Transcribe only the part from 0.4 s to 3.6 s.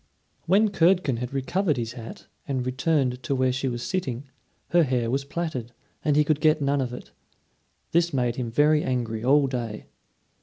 When Curdken had recovered his hat and returned to where